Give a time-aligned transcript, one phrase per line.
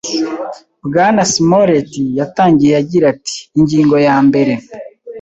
[0.87, 4.53] Bwana Smollett yatangiye agira ati: “Ingingo ya mbere.